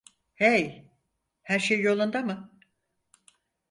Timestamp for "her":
1.43-1.59